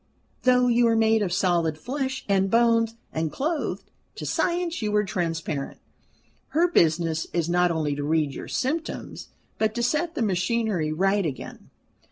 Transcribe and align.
Though 0.45 0.67
you 0.67 0.87
are 0.87 0.95
made 0.95 1.21
of 1.21 1.31
solid 1.31 1.77
flesh 1.77 2.25
and 2.27 2.49
bones, 2.49 2.95
and 3.13 3.31
clothed, 3.31 3.91
to 4.15 4.25
Science 4.25 4.81
you 4.81 4.95
are 4.95 5.03
transparent. 5.03 5.77
Her 6.47 6.71
business 6.71 7.27
is 7.33 7.47
not 7.47 7.69
only 7.69 7.93
to 7.93 8.03
read 8.03 8.33
your 8.33 8.47
symptoms, 8.47 9.27
but 9.59 9.75
to 9.75 9.83
set 9.83 10.15
the 10.15 10.23
machinery 10.23 10.91
right 10.91 11.23
again." 11.23 11.69